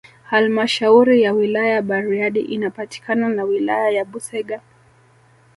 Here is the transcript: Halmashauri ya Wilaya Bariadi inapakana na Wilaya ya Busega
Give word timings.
Halmashauri 0.23 1.21
ya 1.21 1.33
Wilaya 1.33 1.81
Bariadi 1.81 2.39
inapakana 2.41 3.29
na 3.29 3.43
Wilaya 3.43 3.89
ya 3.89 4.05
Busega 4.05 4.61